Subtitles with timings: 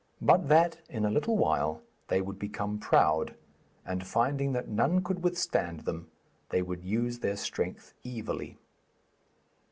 [0.19, 3.35] But that, in a little while, they would become proud,
[3.85, 6.09] and finding that none could withstand them,
[6.49, 8.57] they would use their strength evilly.